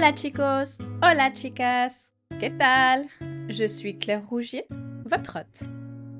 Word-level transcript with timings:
Hola 0.00 0.14
chicos, 0.14 0.78
hola 1.02 1.30
chicas, 1.30 2.10
¿qué 2.38 2.48
tal? 2.48 3.04
Je 3.50 3.66
suis 3.66 3.98
Claire 3.98 4.26
Rougier, 4.26 4.64
votre 5.04 5.38
hôte, 5.38 5.68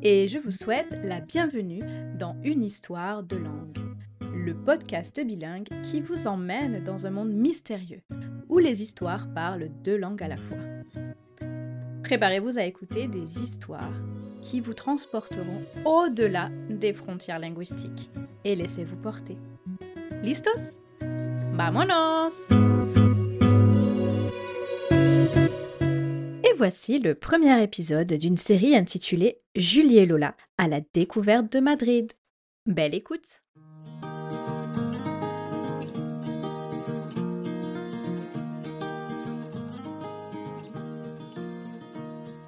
et 0.03 0.29
je 0.29 0.39
vous 0.39 0.51
souhaite 0.51 0.99
la 1.03 1.21
bienvenue 1.21 1.81
dans 2.19 2.37
Une 2.45 2.63
histoire 2.63 3.23
de 3.23 3.37
langue, 3.37 3.79
le 4.21 4.53
podcast 4.53 5.19
bilingue 5.25 5.71
qui 5.83 6.03
vous 6.03 6.27
emmène 6.27 6.85
dans 6.85 7.07
un 7.07 7.11
monde 7.11 7.33
mystérieux 7.33 8.03
où 8.51 8.59
les 8.59 8.83
histoires 8.83 9.33
parlent 9.33 9.71
deux 9.83 9.97
langues 9.97 10.23
à 10.23 10.29
la 10.29 10.37
fois. 10.37 10.59
Préparez-vous 12.03 12.59
à 12.59 12.65
écouter 12.65 13.09
des 13.09 13.41
histoires 13.41 13.99
qui 14.43 14.61
vous 14.61 14.75
transporteront 14.75 15.65
au-delà 15.87 16.51
des 16.69 16.93
frontières 16.93 17.39
linguistiques 17.39 18.11
et 18.45 18.55
laissez-vous 18.55 18.99
porter. 18.99 19.39
¿Listos? 20.23 20.81
¡Vámonos! 21.55 22.51
Voici 26.61 26.99
le 26.99 27.15
premier 27.15 27.63
épisode 27.63 28.13
d'une 28.13 28.37
série 28.37 28.77
intitulée 28.77 29.39
Julie 29.57 29.97
et 29.97 30.05
Lola 30.05 30.37
à 30.59 30.69
la 30.69 30.83
découverte 30.93 31.51
de 31.51 31.59
Madrid. 31.59 32.13
Belle 32.67 32.95
écoute! 32.95 33.41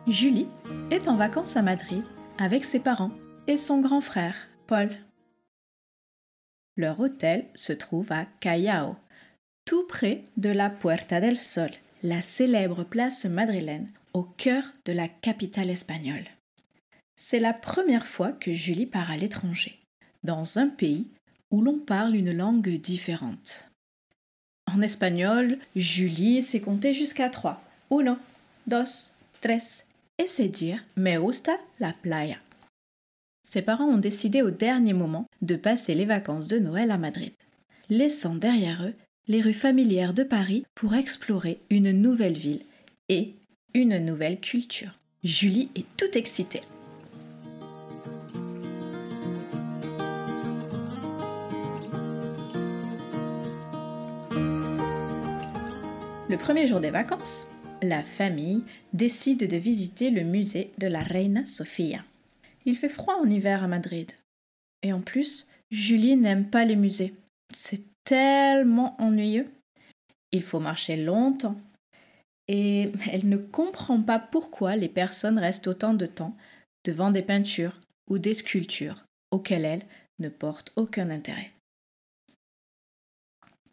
Julie 0.06 0.46
est 0.90 1.08
en 1.08 1.16
vacances 1.16 1.56
à 1.56 1.62
Madrid 1.62 2.04
avec 2.36 2.66
ses 2.66 2.80
parents 2.80 3.12
et 3.46 3.56
son 3.56 3.80
grand 3.80 4.02
frère, 4.02 4.36
Paul. 4.66 4.90
Leur 6.76 7.00
hôtel 7.00 7.46
se 7.54 7.72
trouve 7.72 8.12
à 8.12 8.26
Callao, 8.40 8.94
tout 9.64 9.86
près 9.86 10.24
de 10.36 10.50
la 10.50 10.68
Puerta 10.68 11.18
del 11.18 11.38
Sol, 11.38 11.70
la 12.02 12.20
célèbre 12.20 12.84
place 12.84 13.24
madrilène 13.24 13.90
au 14.14 14.22
cœur 14.22 14.64
de 14.84 14.92
la 14.92 15.08
capitale 15.08 15.70
espagnole. 15.70 16.24
C'est 17.16 17.38
la 17.38 17.52
première 17.52 18.06
fois 18.06 18.32
que 18.32 18.52
Julie 18.52 18.86
part 18.86 19.10
à 19.10 19.16
l'étranger, 19.16 19.78
dans 20.24 20.58
un 20.58 20.68
pays 20.68 21.08
où 21.50 21.62
l'on 21.62 21.78
parle 21.78 22.16
une 22.16 22.32
langue 22.32 22.68
différente. 22.68 23.68
En 24.72 24.80
espagnol, 24.80 25.58
Julie 25.76 26.42
sait 26.42 26.60
compter 26.60 26.94
jusqu'à 26.94 27.28
trois. 27.28 27.62
Uno, 27.90 28.16
dos, 28.66 29.10
tres, 29.40 29.84
et 30.18 30.26
c'est 30.26 30.48
dire 30.48 30.84
Me 30.96 31.18
gusta 31.18 31.52
la 31.78 31.92
playa. 31.92 32.38
Ses 33.42 33.62
parents 33.62 33.88
ont 33.88 33.98
décidé 33.98 34.40
au 34.40 34.50
dernier 34.50 34.94
moment 34.94 35.26
de 35.42 35.56
passer 35.56 35.94
les 35.94 36.06
vacances 36.06 36.46
de 36.46 36.58
Noël 36.58 36.90
à 36.90 36.96
Madrid, 36.96 37.34
laissant 37.90 38.34
derrière 38.34 38.82
eux 38.84 38.94
les 39.28 39.40
rues 39.40 39.52
familières 39.52 40.14
de 40.14 40.24
Paris 40.24 40.64
pour 40.74 40.94
explorer 40.94 41.60
une 41.70 41.92
nouvelle 41.92 42.36
ville 42.36 42.62
et 43.08 43.34
une 43.74 43.98
nouvelle 43.98 44.38
culture. 44.40 44.98
Julie 45.24 45.70
est 45.74 45.86
toute 45.96 46.16
excitée. 46.16 46.60
Le 56.28 56.36
premier 56.38 56.66
jour 56.66 56.80
des 56.80 56.90
vacances, 56.90 57.46
la 57.82 58.02
famille 58.02 58.62
décide 58.92 59.48
de 59.48 59.56
visiter 59.56 60.10
le 60.10 60.22
musée 60.22 60.72
de 60.78 60.86
la 60.86 61.02
Reina 61.02 61.44
Sofia. 61.44 62.04
Il 62.64 62.76
fait 62.76 62.88
froid 62.88 63.16
en 63.20 63.28
hiver 63.28 63.62
à 63.62 63.68
Madrid. 63.68 64.12
Et 64.82 64.92
en 64.92 65.00
plus, 65.00 65.48
Julie 65.70 66.16
n'aime 66.16 66.46
pas 66.46 66.64
les 66.64 66.76
musées. 66.76 67.14
C'est 67.54 67.82
tellement 68.04 68.96
ennuyeux. 69.00 69.46
Il 70.32 70.42
faut 70.42 70.60
marcher 70.60 70.96
longtemps. 70.96 71.56
Et 72.48 72.90
elle 73.10 73.28
ne 73.28 73.36
comprend 73.36 74.00
pas 74.00 74.18
pourquoi 74.18 74.76
les 74.76 74.88
personnes 74.88 75.38
restent 75.38 75.68
autant 75.68 75.94
de 75.94 76.06
temps 76.06 76.36
devant 76.84 77.10
des 77.10 77.22
peintures 77.22 77.80
ou 78.08 78.18
des 78.18 78.34
sculptures 78.34 79.04
auxquelles 79.30 79.64
elle 79.64 79.86
ne 80.18 80.28
porte 80.28 80.72
aucun 80.76 81.10
intérêt. 81.10 81.50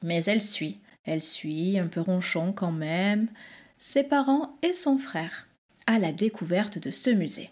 Mais 0.02 0.24
elle 0.26 0.42
suit, 0.42 0.80
elle 1.04 1.24
suit, 1.24 1.78
un 1.80 1.88
peu 1.88 2.02
ronchon 2.02 2.54
quand 2.54 2.72
même, 2.72 3.28
ses 3.78 4.04
parents 4.04 4.58
et 4.62 4.74
son 4.74 4.98
frère 4.98 5.48
à 5.88 6.00
la 6.00 6.12
découverte 6.12 6.78
de 6.78 6.92
ce 6.92 7.10
musée. 7.10 7.50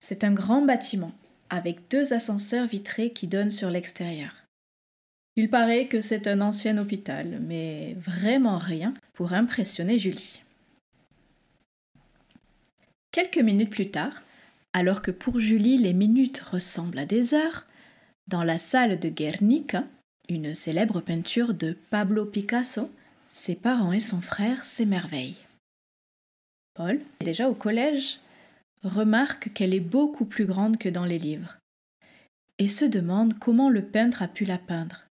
C'est 0.00 0.22
un 0.22 0.32
grand 0.32 0.62
bâtiment 0.62 1.12
avec 1.50 1.88
deux 1.90 2.12
ascenseurs 2.12 2.66
vitrés 2.66 3.12
qui 3.12 3.26
donnent 3.26 3.50
sur 3.50 3.70
l'extérieur. 3.70 4.47
Il 5.38 5.48
paraît 5.48 5.84
que 5.84 6.00
c'est 6.00 6.26
un 6.26 6.40
ancien 6.40 6.78
hôpital, 6.78 7.38
mais 7.40 7.94
vraiment 8.00 8.58
rien 8.58 8.92
pour 9.14 9.34
impressionner 9.34 9.96
Julie. 9.96 10.42
Quelques 13.12 13.38
minutes 13.38 13.70
plus 13.70 13.88
tard, 13.88 14.24
alors 14.72 15.00
que 15.00 15.12
pour 15.12 15.38
Julie 15.38 15.78
les 15.78 15.92
minutes 15.92 16.40
ressemblent 16.40 16.98
à 16.98 17.06
des 17.06 17.34
heures, 17.34 17.66
dans 18.26 18.42
la 18.42 18.58
salle 18.58 18.98
de 18.98 19.08
Guernica, 19.08 19.84
une 20.28 20.56
célèbre 20.56 21.00
peinture 21.00 21.54
de 21.54 21.76
Pablo 21.88 22.24
Picasso, 22.24 22.90
ses 23.28 23.54
parents 23.54 23.92
et 23.92 24.00
son 24.00 24.20
frère 24.20 24.64
s'émerveillent. 24.64 25.46
Paul, 26.74 26.98
déjà 27.20 27.48
au 27.48 27.54
collège, 27.54 28.18
remarque 28.82 29.52
qu'elle 29.52 29.72
est 29.72 29.78
beaucoup 29.78 30.24
plus 30.24 30.46
grande 30.46 30.78
que 30.78 30.88
dans 30.88 31.04
les 31.04 31.20
livres 31.20 31.58
et 32.58 32.66
se 32.66 32.84
demande 32.84 33.38
comment 33.38 33.70
le 33.70 33.82
peintre 33.82 34.20
a 34.20 34.26
pu 34.26 34.44
la 34.44 34.58
peindre. 34.58 35.07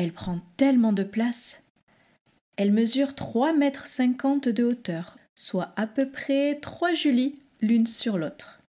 Elle 0.00 0.12
prend 0.12 0.40
tellement 0.56 0.94
de 0.94 1.02
place. 1.02 1.64
Elle 2.56 2.72
mesure 2.72 3.14
3 3.14 3.52
mètres 3.52 3.86
de 4.48 4.64
hauteur, 4.64 5.18
soit 5.34 5.74
à 5.76 5.86
peu 5.86 6.08
près 6.08 6.58
trois 6.62 6.94
Julie 6.94 7.34
l'une 7.60 7.86
sur 7.86 8.16
l'autre, 8.16 8.62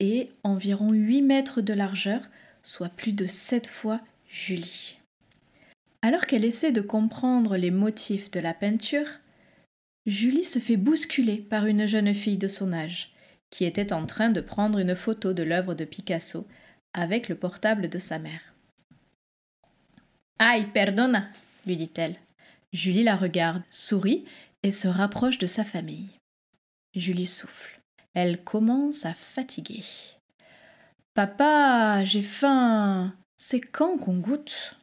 et 0.00 0.30
environ 0.42 0.90
8 0.90 1.22
mètres 1.22 1.60
de 1.60 1.74
largeur, 1.74 2.28
soit 2.64 2.88
plus 2.88 3.12
de 3.12 3.24
7 3.24 3.68
fois 3.68 4.00
Julie. 4.28 4.98
Alors 6.02 6.26
qu'elle 6.26 6.44
essaie 6.44 6.72
de 6.72 6.80
comprendre 6.80 7.56
les 7.56 7.70
motifs 7.70 8.32
de 8.32 8.40
la 8.40 8.52
peinture, 8.52 9.20
Julie 10.06 10.42
se 10.42 10.58
fait 10.58 10.76
bousculer 10.76 11.36
par 11.36 11.66
une 11.66 11.86
jeune 11.86 12.12
fille 12.16 12.36
de 12.36 12.48
son 12.48 12.72
âge, 12.72 13.14
qui 13.48 13.64
était 13.64 13.92
en 13.92 14.06
train 14.06 14.30
de 14.30 14.40
prendre 14.40 14.80
une 14.80 14.96
photo 14.96 15.34
de 15.34 15.44
l'œuvre 15.44 15.74
de 15.74 15.84
Picasso 15.84 16.48
avec 16.94 17.28
le 17.28 17.36
portable 17.36 17.88
de 17.88 18.00
sa 18.00 18.18
mère. 18.18 18.53
Aïe, 20.38 20.66
perdona, 20.72 21.28
lui 21.66 21.76
dit-elle. 21.76 22.16
Julie 22.72 23.04
la 23.04 23.16
regarde, 23.16 23.62
sourit 23.70 24.24
et 24.62 24.70
se 24.70 24.88
rapproche 24.88 25.38
de 25.38 25.46
sa 25.46 25.64
famille. 25.64 26.08
Julie 26.94 27.26
souffle. 27.26 27.80
Elle 28.14 28.42
commence 28.42 29.04
à 29.04 29.14
fatiguer. 29.14 29.84
Papa, 31.14 32.04
j'ai 32.04 32.22
faim. 32.22 33.14
C'est 33.36 33.60
quand 33.60 33.96
qu'on 33.98 34.18
goûte? 34.18 34.76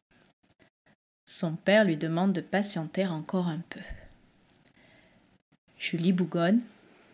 Son 1.25 1.55
père 1.55 1.83
lui 1.83 1.97
demande 1.97 2.33
de 2.33 2.41
patienter 2.41 3.07
encore 3.07 3.47
un 3.47 3.61
peu. 3.69 3.81
Julie 5.77 6.13
bougonne 6.13 6.61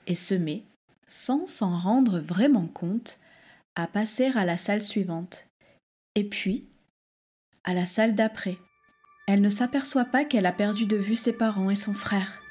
et 0.07 0.15
se 0.15 0.33
met, 0.33 0.63
sans 1.07 1.47
s'en 1.47 1.77
rendre 1.77 2.19
vraiment 2.19 2.67
compte, 2.67 3.19
à 3.75 3.87
passer 3.87 4.25
à 4.35 4.45
la 4.45 4.57
salle 4.57 4.81
suivante. 4.81 5.47
Et 6.15 6.23
puis, 6.23 6.65
à 7.67 7.73
la 7.73 7.85
salle 7.85 8.15
d'après. 8.15 8.57
Elle 9.27 9.41
ne 9.41 9.49
s'aperçoit 9.49 10.05
pas 10.05 10.23
qu'elle 10.23 10.45
a 10.45 10.53
perdu 10.53 10.85
de 10.85 10.95
vue 10.95 11.15
ses 11.15 11.33
parents 11.33 11.69
et 11.69 11.75
son 11.75 11.93
frère. 11.93 12.41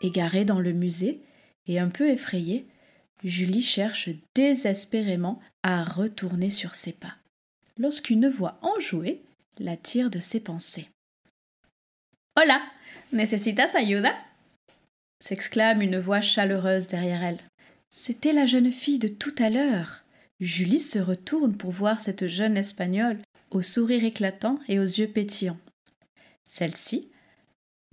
Égarée 0.00 0.44
dans 0.44 0.60
le 0.60 0.72
musée 0.72 1.20
et 1.66 1.80
un 1.80 1.88
peu 1.88 2.08
effrayée, 2.08 2.66
Julie 3.24 3.64
cherche 3.64 4.10
désespérément 4.34 5.40
à 5.64 5.82
retourner 5.82 6.50
sur 6.50 6.76
ses 6.76 6.92
pas, 6.92 7.16
lorsqu'une 7.76 8.28
voix 8.28 8.58
enjouée 8.62 9.22
la 9.58 9.76
tire 9.76 10.08
de 10.08 10.20
ses 10.20 10.40
pensées. 10.40 10.88
Hola, 12.40 12.62
necesitas 13.12 13.74
ayuda? 13.74 14.14
s'exclame 15.18 15.82
une 15.82 15.98
voix 15.98 16.20
chaleureuse 16.20 16.86
derrière 16.86 17.24
elle. 17.24 17.40
C'était 17.90 18.32
la 18.32 18.46
jeune 18.46 18.70
fille 18.70 19.00
de 19.00 19.08
tout 19.08 19.34
à 19.38 19.50
l'heure. 19.50 20.04
Julie 20.40 20.80
se 20.80 20.98
retourne 20.98 21.54
pour 21.54 21.70
voir 21.70 22.00
cette 22.00 22.26
jeune 22.26 22.56
Espagnole 22.56 23.20
au 23.50 23.60
sourire 23.60 24.04
éclatant 24.04 24.58
et 24.68 24.78
aux 24.78 24.84
yeux 24.84 25.08
pétillants. 25.08 25.58
Celle-ci, 26.44 27.12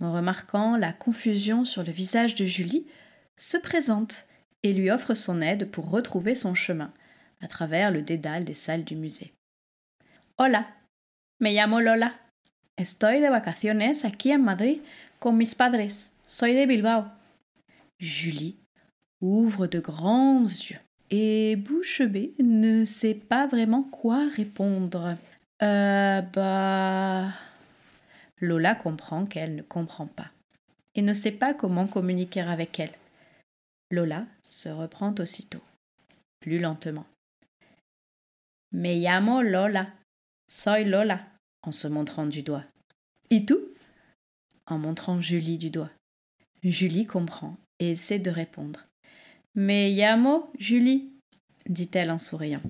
en 0.00 0.14
remarquant 0.14 0.78
la 0.78 0.94
confusion 0.94 1.66
sur 1.66 1.82
le 1.82 1.92
visage 1.92 2.34
de 2.36 2.46
Julie, 2.46 2.86
se 3.36 3.58
présente 3.58 4.24
et 4.62 4.72
lui 4.72 4.90
offre 4.90 5.12
son 5.12 5.42
aide 5.42 5.70
pour 5.70 5.90
retrouver 5.90 6.34
son 6.34 6.54
chemin 6.54 6.92
à 7.42 7.48
travers 7.48 7.90
le 7.90 8.00
dédale 8.00 8.46
des 8.46 8.54
salles 8.54 8.84
du 8.84 8.96
musée. 8.96 9.34
Hola, 10.38 10.66
me 11.40 11.52
llamo 11.52 11.80
Lola. 11.80 12.14
Estoy 12.78 13.20
de 13.20 13.28
vacaciones 13.28 14.04
aquí 14.04 14.32
en 14.32 14.38
Madrid 14.38 14.80
con 15.20 15.32
mis 15.32 15.54
padres. 15.54 16.12
Soy 16.26 16.54
de 16.54 16.66
Bilbao. 16.66 17.04
Julie 18.00 18.56
ouvre 19.20 19.66
de 19.66 19.80
grands 19.80 20.40
yeux 20.40 20.78
et 21.10 21.56
bouche 21.56 22.02
bée 22.02 22.32
ne 22.38 22.84
sait 22.84 23.14
pas 23.14 23.46
vraiment 23.46 23.82
quoi 23.82 24.28
répondre. 24.28 25.16
Euh, 25.62 26.20
bah. 26.20 27.28
Lola 28.40 28.74
comprend 28.74 29.26
qu'elle 29.26 29.56
ne 29.56 29.62
comprend 29.62 30.06
pas 30.06 30.30
et 30.94 31.02
ne 31.02 31.12
sait 31.12 31.32
pas 31.32 31.54
comment 31.54 31.86
communiquer 31.86 32.40
avec 32.40 32.78
elle. 32.80 32.92
Lola 33.90 34.26
se 34.42 34.68
reprend 34.68 35.14
aussitôt, 35.18 35.62
plus 36.40 36.58
lentement. 36.58 37.06
Me 38.72 38.92
llamo 38.94 39.42
Lola. 39.42 39.88
Soy 40.50 40.84
Lola, 40.84 41.20
en 41.62 41.72
se 41.72 41.88
montrant 41.88 42.26
du 42.26 42.42
doigt. 42.42 42.64
Et 43.30 43.44
tout? 43.44 43.60
En 44.66 44.78
montrant 44.78 45.20
Julie 45.20 45.58
du 45.58 45.70
doigt. 45.70 45.90
Julie 46.62 47.06
comprend 47.06 47.56
et 47.78 47.92
essaie 47.92 48.18
de 48.18 48.30
répondre. 48.30 48.87
Me 49.60 49.90
llamo 49.90 50.52
Julie, 50.56 51.10
dit-elle 51.68 52.12
en 52.12 52.20
souriant. 52.20 52.62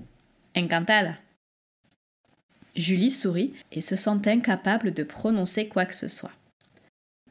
Encantada. 0.57 1.15
Julie 2.75 3.11
sourit 3.11 3.53
et 3.71 3.83
se 3.83 3.95
sent 3.95 4.27
incapable 4.27 4.91
de 4.91 5.03
prononcer 5.03 5.67
quoi 5.67 5.85
que 5.85 5.93
ce 5.93 6.07
soit. 6.07 6.31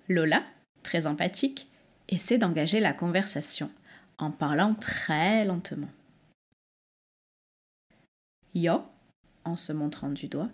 Lola, 0.09 0.45
très 0.85 1.09
empathique, 1.09 1.67
essaie 2.09 2.39
d'engager 2.39 2.79
la 2.79 2.93
conversation 2.93 3.69
en 4.19 4.31
parlant 4.31 4.75
très 4.75 5.45
lentement. 5.45 5.91
Yo, 8.55 8.85
en 9.45 9.57
se 9.57 9.73
montrant 9.73 10.11
du 10.11 10.29
doigt, 10.29 10.51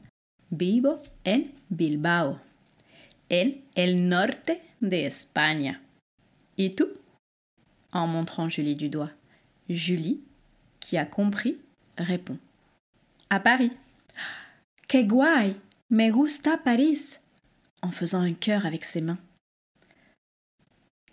vivo 0.50 0.98
en 1.26 1.42
Bilbao, 1.68 2.38
en 3.30 3.50
el 3.76 4.08
norte 4.08 4.52
de 4.80 4.96
España. 4.96 5.78
Et 6.56 6.74
tout 6.74 7.03
En 7.94 8.06
montrant 8.06 8.48
Julie 8.48 8.76
du 8.76 8.90
doigt. 8.90 9.10
Julie, 9.70 10.20
qui 10.80 10.98
a 10.98 11.06
compris, 11.06 11.56
répond. 11.96 12.38
À 13.30 13.40
Paris. 13.40 13.72
Que 14.86 15.02
guay! 15.02 15.56
Me 15.90 16.10
gusta 16.10 16.58
Paris! 16.58 17.18
En 17.80 17.90
faisant 17.90 18.20
un 18.20 18.34
cœur 18.34 18.66
avec 18.66 18.84
ses 18.84 19.00
mains. 19.00 19.18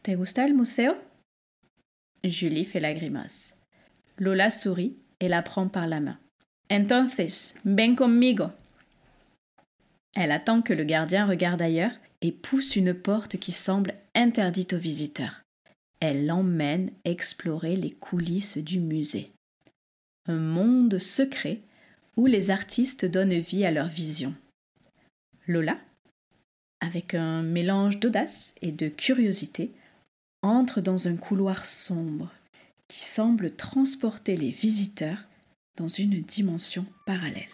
Te 0.03 0.11
gusta 0.11 0.45
el 0.45 0.53
museo? 0.53 0.93
Julie 2.23 2.65
fait 2.65 2.79
la 2.79 2.93
grimace. 2.93 3.57
Lola 4.17 4.51
sourit 4.51 4.97
et 5.19 5.29
la 5.29 5.41
prend 5.41 5.67
par 5.67 5.87
la 5.87 5.99
main. 5.99 6.19
Entonces, 6.69 7.55
ven 7.65 7.95
conmigo. 7.95 8.47
Elle 10.15 10.31
attend 10.31 10.61
que 10.61 10.73
le 10.73 10.83
gardien 10.83 11.25
regarde 11.25 11.61
ailleurs 11.61 11.97
et 12.21 12.31
pousse 12.31 12.75
une 12.75 12.93
porte 12.93 13.37
qui 13.37 13.51
semble 13.51 13.93
interdite 14.15 14.73
aux 14.73 14.79
visiteurs. 14.79 15.40
Elle 16.01 16.25
l'emmène 16.25 16.91
explorer 17.05 17.75
les 17.75 17.91
coulisses 17.91 18.57
du 18.57 18.79
musée. 18.79 19.31
Un 20.27 20.39
monde 20.39 20.97
secret 20.97 21.61
où 22.17 22.25
les 22.25 22.49
artistes 22.49 23.05
donnent 23.05 23.39
vie 23.39 23.65
à 23.65 23.71
leur 23.71 23.87
vision. 23.87 24.35
Lola, 25.47 25.77
avec 26.81 27.13
un 27.13 27.43
mélange 27.43 27.99
d'audace 27.99 28.55
et 28.61 28.71
de 28.71 28.89
curiosité, 28.89 29.71
entre 30.41 30.81
dans 30.81 31.07
un 31.07 31.15
couloir 31.15 31.63
sombre 31.63 32.31
qui 32.87 32.99
semble 32.99 33.55
transporter 33.55 34.35
les 34.35 34.49
visiteurs 34.49 35.25
dans 35.77 35.87
une 35.87 36.19
dimension 36.21 36.85
parallèle. 37.05 37.45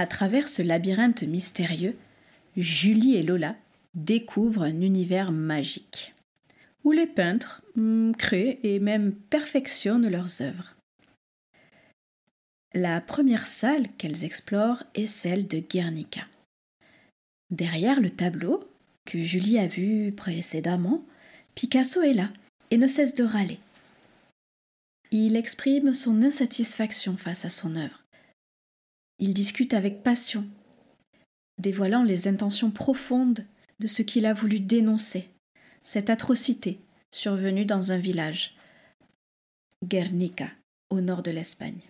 À 0.00 0.06
travers 0.06 0.48
ce 0.48 0.62
labyrinthe 0.62 1.24
mystérieux, 1.24 1.94
Julie 2.56 3.16
et 3.16 3.22
Lola 3.22 3.54
découvrent 3.92 4.62
un 4.62 4.80
univers 4.80 5.30
magique, 5.30 6.14
où 6.84 6.92
les 6.92 7.06
peintres 7.06 7.60
hmm, 7.76 8.12
créent 8.12 8.60
et 8.62 8.78
même 8.78 9.12
perfectionnent 9.12 10.08
leurs 10.08 10.40
œuvres. 10.40 10.74
La 12.72 13.02
première 13.02 13.46
salle 13.46 13.88
qu'elles 13.98 14.24
explorent 14.24 14.84
est 14.94 15.06
celle 15.06 15.46
de 15.46 15.58
Guernica. 15.58 16.22
Derrière 17.50 18.00
le 18.00 18.08
tableau, 18.08 18.66
que 19.04 19.22
Julie 19.22 19.58
a 19.58 19.66
vu 19.66 20.12
précédemment, 20.12 21.04
Picasso 21.54 22.00
est 22.00 22.14
là 22.14 22.30
et 22.70 22.78
ne 22.78 22.86
cesse 22.86 23.14
de 23.14 23.24
râler. 23.24 23.60
Il 25.10 25.36
exprime 25.36 25.92
son 25.92 26.22
insatisfaction 26.22 27.18
face 27.18 27.44
à 27.44 27.50
son 27.50 27.76
œuvre. 27.76 27.99
Il 29.20 29.34
discute 29.34 29.74
avec 29.74 30.02
passion, 30.02 30.46
dévoilant 31.58 32.02
les 32.02 32.26
intentions 32.26 32.70
profondes 32.70 33.46
de 33.78 33.86
ce 33.86 34.02
qu'il 34.02 34.24
a 34.24 34.32
voulu 34.32 34.60
dénoncer, 34.60 35.28
cette 35.82 36.10
atrocité 36.10 36.80
survenue 37.12 37.66
dans 37.66 37.92
un 37.92 37.98
village, 37.98 38.56
Guernica, 39.84 40.50
au 40.88 41.00
nord 41.00 41.22
de 41.22 41.30
l'Espagne. 41.30 41.82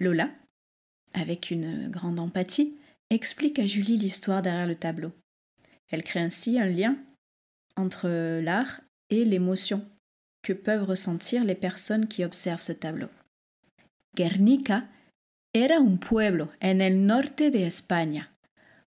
Lola, 0.00 0.30
avec 1.12 1.50
une 1.50 1.88
grande 1.90 2.18
empathie, 2.18 2.76
explique 3.10 3.58
à 3.58 3.66
Julie 3.66 3.96
l'histoire 3.96 4.42
derrière 4.42 4.66
le 4.66 4.74
tableau. 4.74 5.12
Elle 5.90 6.02
crée 6.02 6.20
ainsi 6.20 6.58
un 6.58 6.66
lien 6.66 6.96
entre 7.76 8.40
l'art 8.40 8.80
et 9.10 9.24
l'émotion 9.24 9.86
que 10.42 10.52
peuvent 10.52 10.84
ressentir 10.84 11.44
les 11.44 11.54
personnes 11.54 12.08
qui 12.08 12.24
observent 12.24 12.62
ce 12.62 12.72
tableau. 12.72 13.08
Guernica 14.14 14.84
era 15.64 15.80
un 15.80 15.98
pueblo 15.98 16.52
en 16.60 16.80
el 16.80 17.06
norte 17.06 17.50
de 17.50 17.66
España. 17.66 18.34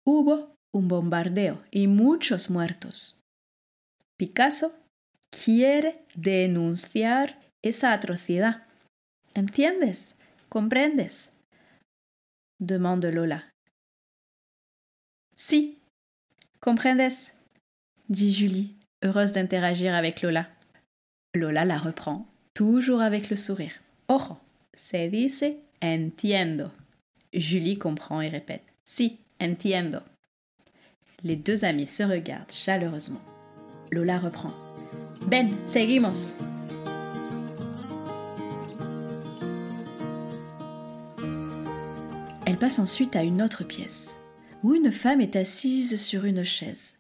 Hubo 0.06 0.56
un 0.74 0.88
bombardeo 0.88 1.64
y 1.72 1.88
muchos 1.88 2.50
muertos. 2.50 3.22
Picasso 4.18 4.74
quiere 5.32 6.06
denunciar 6.16 7.40
esa 7.64 7.94
atrocidad. 7.94 8.68
¿Entiendes? 9.34 10.16
Comprendes 10.50 11.32
demande 12.60 13.12
Lola. 13.12 13.50
Si, 15.36 15.80
comprendes 16.60 17.34
dit 18.10 18.34
Julie, 18.34 18.76
heureuse 19.02 19.32
d'interagir 19.32 19.96
avec 19.96 20.22
Lola. 20.22 20.50
Lola 21.34 21.64
la 21.64 21.78
reprend, 21.78 22.28
toujours 22.54 23.02
avec 23.02 23.30
le 23.30 23.38
sourire. 23.38 23.82
Ojo, 24.08 24.40
se 24.74 25.10
dice 25.10 25.62
entiendo. 25.84 26.70
Julie 27.34 27.78
comprend 27.78 28.22
et 28.22 28.30
répète. 28.30 28.64
Si, 28.86 29.20
entiendo. 29.42 30.00
Les 31.24 31.36
deux 31.36 31.66
amis 31.66 31.88
se 31.88 32.04
regardent 32.04 32.52
chaleureusement. 32.52 33.22
Lola 33.92 34.20
reprend. 34.20 34.52
Ben, 35.28 35.50
seguimos. 35.66 36.36
Elle 42.46 42.58
passe 42.58 42.80
ensuite 42.80 43.16
à 43.16 43.24
une 43.24 43.42
autre 43.42 43.64
pièce, 43.64 44.20
où 44.64 44.74
une 44.74 44.92
femme 44.92 45.22
est 45.22 45.36
assise 45.36 46.02
sur 46.02 46.26
une 46.26 46.44
chaise. 46.44 46.96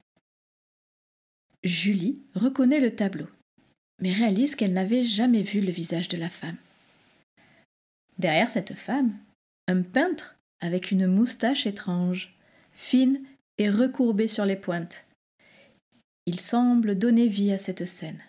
Julie 1.63 2.19
reconnaît 2.36 2.79
le 2.79 2.95
tableau, 2.95 3.27
mais 4.00 4.13
réalise 4.13 4.55
qu'elle 4.55 4.74
n'avait 4.74 5.03
jamais 5.03 5.41
vu 5.41 5.59
le 5.59 5.71
visage 5.71 6.07
de 6.07 6.17
la 6.17 6.29
femme. 6.29 6.55
Derrière 8.19 8.49
cette 8.49 8.73
femme, 8.73 9.17
un 9.67 9.81
peintre 9.81 10.38
avec 10.59 10.91
une 10.91 11.07
moustache 11.07 11.65
étrange, 11.65 12.35
fine 12.73 13.23
et 13.57 13.69
recourbée 13.69 14.27
sur 14.27 14.45
les 14.45 14.57
pointes. 14.57 15.05
Il 16.25 16.39
semble 16.39 16.97
donner 16.97 17.27
vie 17.27 17.51
à 17.51 17.57
cette 17.57 17.85
scène. 17.85 18.21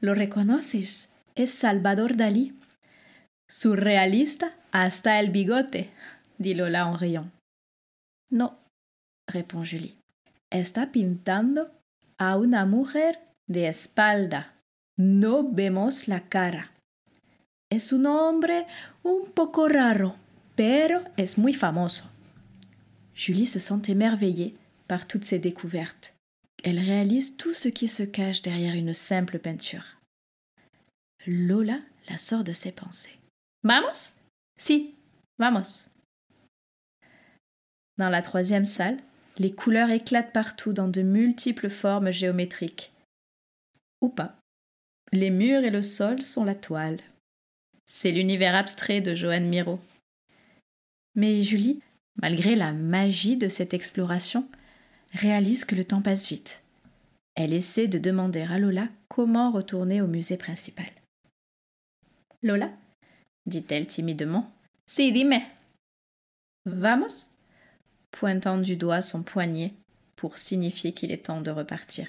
Lo 0.00 0.12
reconoces? 0.12 1.08
Es 1.36 1.46
Salvador 1.46 2.14
Dalí. 2.14 2.52
Surrealista 3.48 4.50
hasta 4.72 5.18
el 5.20 5.30
bigote 5.30 5.88
dit 6.38 6.54
Lola 6.54 6.86
en 6.86 6.96
riant. 6.96 7.30
Non, 8.30 8.52
répond 9.28 9.64
Julie. 9.64 9.96
Está 10.50 10.90
pintando 10.90 11.70
a 12.18 12.36
una 12.36 12.66
mujer 12.66 13.18
de 13.48 13.66
espalda. 13.66 14.52
No 14.98 15.48
vemos 15.48 16.08
la 16.08 16.20
cara. 16.20 16.72
Es 17.72 17.90
un 17.90 18.04
hombre 18.04 18.66
un 19.02 19.24
poco 19.32 19.66
raro, 19.66 20.14
pero 20.56 21.00
es 21.16 21.38
muy 21.38 21.54
famoso. 21.54 22.04
Julie 23.14 23.46
se 23.46 23.60
sent 23.60 23.88
émerveillée 23.88 24.54
par 24.88 25.08
toutes 25.08 25.24
ces 25.24 25.38
découvertes. 25.38 26.14
Elle 26.64 26.78
réalise 26.78 27.38
tout 27.38 27.54
ce 27.54 27.70
qui 27.70 27.88
se 27.88 28.02
cache 28.02 28.42
derrière 28.42 28.74
une 28.74 28.92
simple 28.92 29.38
peinture. 29.38 29.96
Lola 31.26 31.78
la 32.10 32.18
sort 32.18 32.44
de 32.44 32.52
ses 32.52 32.72
pensées. 32.72 33.18
Vamos? 33.64 34.16
Si, 34.58 34.94
vamos. 35.38 35.88
Dans 37.96 38.10
la 38.10 38.20
troisième 38.20 38.66
salle, 38.66 38.98
les 39.38 39.54
couleurs 39.54 39.88
éclatent 39.88 40.34
partout 40.34 40.74
dans 40.74 40.88
de 40.88 41.00
multiples 41.00 41.70
formes 41.70 42.10
géométriques. 42.10 42.92
Ou 44.02 44.10
pas. 44.10 44.38
Les 45.10 45.30
murs 45.30 45.64
et 45.64 45.70
le 45.70 45.80
sol 45.80 46.22
sont 46.22 46.44
la 46.44 46.54
toile. 46.54 47.00
C'est 47.94 48.10
l'univers 48.10 48.54
abstrait 48.54 49.02
de 49.02 49.14
Joanne 49.14 49.46
Miro. 49.46 49.78
Mais 51.14 51.42
Julie, 51.42 51.82
malgré 52.16 52.56
la 52.56 52.72
magie 52.72 53.36
de 53.36 53.48
cette 53.48 53.74
exploration, 53.74 54.48
réalise 55.12 55.66
que 55.66 55.74
le 55.74 55.84
temps 55.84 56.00
passe 56.00 56.26
vite. 56.26 56.62
Elle 57.34 57.52
essaie 57.52 57.88
de 57.88 57.98
demander 57.98 58.40
à 58.40 58.58
Lola 58.58 58.88
comment 59.08 59.52
retourner 59.52 60.00
au 60.00 60.06
musée 60.06 60.38
principal. 60.38 60.86
Lola 62.42 62.70
dit-elle 63.44 63.86
timidement. 63.86 64.50
Si, 64.86 65.12
dime. 65.12 65.42
Vamos 66.64 67.28
pointant 68.10 68.56
du 68.56 68.76
doigt 68.76 69.02
son 69.02 69.22
poignet 69.22 69.74
pour 70.16 70.38
signifier 70.38 70.92
qu'il 70.92 71.12
est 71.12 71.26
temps 71.26 71.42
de 71.42 71.50
repartir. 71.50 72.08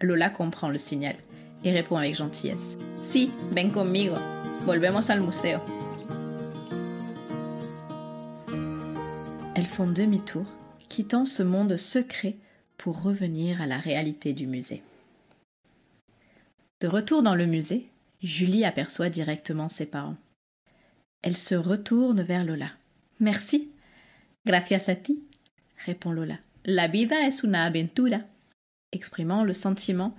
Lola 0.00 0.30
comprend 0.30 0.70
le 0.70 0.78
signal 0.78 1.16
et 1.64 1.70
répond 1.70 1.96
avec 1.96 2.14
gentillesse. 2.14 2.78
Si, 3.02 3.30
ven 3.52 3.70
conmigo. 3.70 4.16
Volvemos 4.64 5.10
al 5.10 5.20
museo. 5.20 5.60
Elles 9.56 9.66
font 9.66 9.88
demi-tour, 9.88 10.46
quittant 10.88 11.24
ce 11.24 11.42
monde 11.42 11.76
secret 11.76 12.36
pour 12.78 13.02
revenir 13.02 13.60
à 13.60 13.66
la 13.66 13.78
réalité 13.78 14.32
du 14.32 14.46
musée. 14.46 14.84
De 16.80 16.86
retour 16.86 17.24
dans 17.24 17.34
le 17.34 17.46
musée, 17.46 17.88
Julie 18.22 18.64
aperçoit 18.64 19.10
directement 19.10 19.68
ses 19.68 19.86
parents. 19.86 20.16
Elle 21.22 21.36
se 21.36 21.56
retourne 21.56 22.22
vers 22.22 22.44
Lola. 22.44 22.70
Merci. 23.18 23.68
Gracias 24.46 24.88
a 24.88 24.94
ti, 24.94 25.24
répond 25.84 26.12
Lola. 26.12 26.38
La 26.64 26.86
vida 26.86 27.26
es 27.26 27.42
una 27.42 27.64
aventura, 27.64 28.20
exprimant 28.92 29.42
le 29.42 29.54
sentiment 29.54 30.16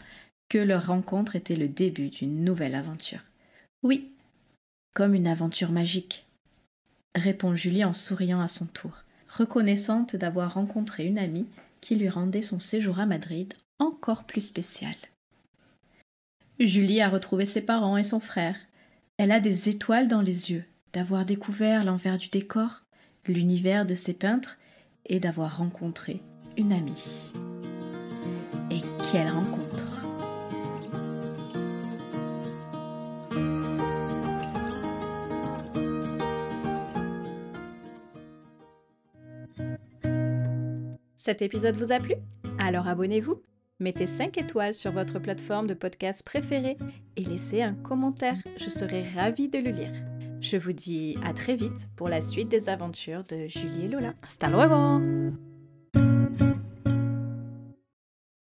que 0.49 0.57
leur 0.57 0.87
rencontre 0.87 1.37
était 1.37 1.55
le 1.55 1.69
début 1.69 2.09
d'une 2.09 2.43
nouvelle 2.43 2.75
aventure. 2.75 3.21
Oui, 3.83 4.13
comme 4.93 5.15
une 5.15 5.27
aventure 5.27 5.71
magique, 5.71 6.27
répond 7.15 7.55
Julie 7.55 7.83
en 7.83 7.93
souriant 7.93 8.41
à 8.41 8.47
son 8.47 8.65
tour, 8.67 9.03
reconnaissante 9.27 10.15
d'avoir 10.15 10.53
rencontré 10.53 11.05
une 11.05 11.19
amie 11.19 11.47
qui 11.81 11.95
lui 11.95 12.09
rendait 12.09 12.41
son 12.41 12.59
séjour 12.59 12.99
à 12.99 13.05
Madrid 13.05 13.53
encore 13.79 14.23
plus 14.23 14.41
spécial. 14.41 14.95
Julie 16.59 17.01
a 17.01 17.09
retrouvé 17.09 17.45
ses 17.45 17.61
parents 17.61 17.97
et 17.97 18.03
son 18.03 18.19
frère. 18.19 18.55
Elle 19.17 19.31
a 19.31 19.39
des 19.39 19.69
étoiles 19.69 20.07
dans 20.07 20.21
les 20.21 20.51
yeux 20.51 20.63
d'avoir 20.93 21.25
découvert 21.25 21.83
l'envers 21.83 22.17
du 22.17 22.29
décor, 22.29 22.83
l'univers 23.27 23.85
de 23.85 23.95
ses 23.95 24.13
peintres 24.13 24.57
et 25.07 25.19
d'avoir 25.19 25.57
rencontré 25.57 26.21
une 26.55 26.71
amie. 26.71 27.31
Et 28.69 28.81
quelle 29.11 29.29
rencontre 29.29 29.62
Cet 41.25 41.41
épisode 41.41 41.77
vous 41.77 41.93
a 41.93 42.01
plu? 42.01 42.15
Alors 42.59 42.85
abonnez-vous, 42.85 43.41
mettez 43.79 44.07
5 44.07 44.37
étoiles 44.37 44.73
sur 44.73 44.91
votre 44.91 45.19
plateforme 45.19 45.67
de 45.67 45.73
podcast 45.73 46.21
préférée 46.21 46.75
et 47.15 47.21
laissez 47.21 47.61
un 47.61 47.75
commentaire, 47.75 48.35
je 48.57 48.67
serai 48.67 49.03
ravie 49.03 49.47
de 49.47 49.59
le 49.59 49.69
lire. 49.69 49.93
Je 50.41 50.57
vous 50.57 50.73
dis 50.73 51.15
à 51.23 51.31
très 51.31 51.55
vite 51.55 51.87
pour 51.95 52.09
la 52.09 52.19
suite 52.19 52.49
des 52.49 52.67
aventures 52.67 53.23
de 53.23 53.47
Julie 53.47 53.85
et 53.85 53.87
Lola. 53.87 54.15
Hasta 54.21 54.49
luego 54.49 54.99